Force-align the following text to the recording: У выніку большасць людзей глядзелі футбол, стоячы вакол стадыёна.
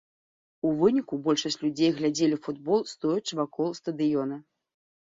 У 0.69 0.71
выніку 0.79 1.19
большасць 1.27 1.59
людзей 1.65 1.91
глядзелі 2.01 2.41
футбол, 2.49 2.79
стоячы 2.95 3.33
вакол 3.43 3.69
стадыёна. 3.83 4.35